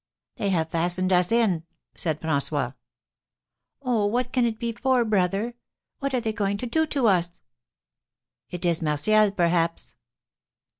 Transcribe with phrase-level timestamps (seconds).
[0.37, 1.63] "They have fastened us in,"
[1.93, 2.73] said François.
[3.83, 5.53] "Oh, what can it be for, brother?
[5.99, 7.39] What are they going to do to us?"
[8.49, 9.97] "It is Martial, perhaps."